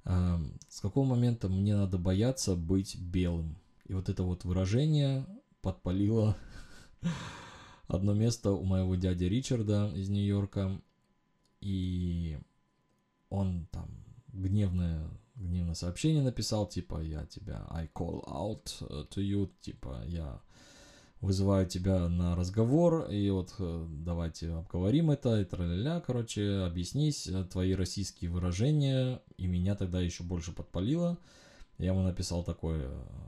[0.04, 0.38] э,
[0.68, 3.56] с какого момента мне надо бояться быть белым.
[3.86, 5.26] И вот это вот выражение
[5.60, 6.36] подпалило
[7.88, 10.80] одно место у моего дяди Ричарда из Нью-Йорка,
[11.60, 12.38] и
[13.30, 13.88] он там
[14.28, 18.64] гневное гневное сообщение написал, типа, я тебя, I call out
[19.10, 20.40] to you, типа, я
[21.20, 27.44] вызываю тебя на разговор, и вот э, давайте обговорим это, и тра короче, объяснись, э,
[27.44, 31.18] твои российские выражения, и меня тогда еще больше подпалило.
[31.78, 32.86] Я ему написал такой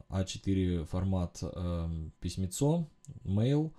[0.08, 2.88] А4 формат э, письмецо,
[3.24, 3.72] mail,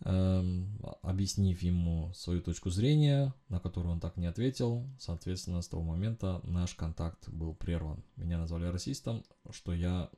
[0.00, 0.64] э,
[1.02, 4.86] объяснив ему свою точку зрения, на которую он так не ответил.
[4.98, 8.02] Соответственно, с того момента наш контакт был прерван.
[8.16, 10.10] Меня назвали расистом, что я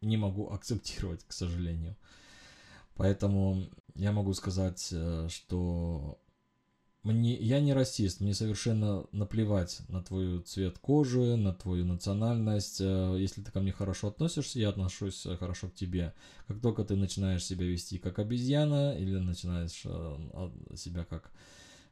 [0.00, 1.96] не могу акцептировать, к сожалению.
[3.00, 6.20] Поэтому я могу сказать, э, что
[7.02, 12.78] мне, я не расист, мне совершенно наплевать на твой цвет кожи, на твою национальность.
[12.82, 16.12] Э, если ты ко мне хорошо относишься, я отношусь э, хорошо к тебе.
[16.46, 19.86] Как только ты начинаешь себя вести как обезьяна или начинаешь
[20.78, 21.32] себя как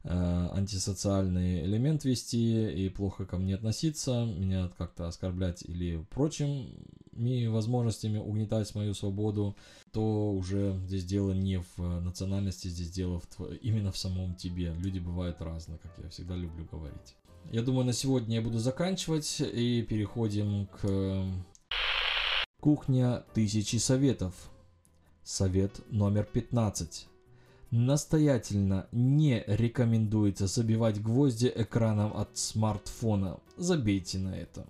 [0.05, 8.75] антисоциальный элемент вести и плохо ко мне относиться, меня как-то оскорблять или прочими возможностями угнетать
[8.75, 9.57] мою свободу,
[9.93, 14.73] то уже здесь дело не в национальности, здесь дело в, именно в самом тебе.
[14.79, 17.17] Люди бывают разные, как я всегда люблю говорить.
[17.51, 21.25] Я думаю, на сегодня я буду заканчивать и переходим к
[22.61, 24.35] кухня тысячи советов.
[25.25, 27.07] Совет номер 15.
[27.71, 33.41] Настоятельно не рекомендуется забивать гвозди экраном от смартфона.
[33.59, 34.67] Забейте на это.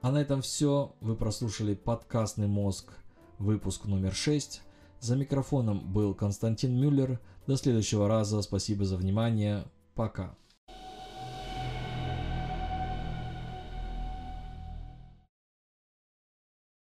[0.00, 0.96] А на этом все.
[1.00, 2.92] Вы прослушали подкастный мозг,
[3.38, 4.62] выпуск номер 6.
[4.98, 7.20] За микрофоном был Константин Мюллер.
[7.46, 8.42] До следующего раза.
[8.42, 9.66] Спасибо за внимание.
[9.94, 10.34] Пока.